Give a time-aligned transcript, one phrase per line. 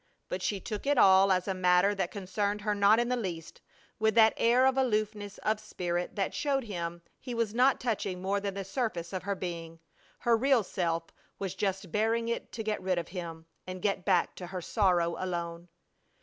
[0.29, 3.61] But she took it all as a matter that concerned her not in the least,
[3.99, 8.39] with that air of aloofness of spirit that showed him he was not touching more
[8.39, 9.77] than the surface of her being.
[10.17, 14.33] Her real self was just bearing it to get rid of him and get back
[14.37, 15.67] to her sorrow alone.